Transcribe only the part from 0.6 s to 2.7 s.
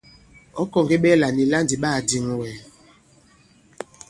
Ɔ̌ kɔ̀ŋge ɓɛɛlà nì la ndì ɓa kà-dìŋ wɛ̀?